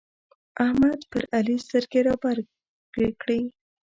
احمد 0.65 0.99
پر 1.11 1.23
علي 1.37 1.55
سترګې 1.65 1.99
رابرګې 2.07 3.07
کړې. 3.21 3.39